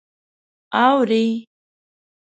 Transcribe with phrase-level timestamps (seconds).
[0.83, 1.23] _اورې؟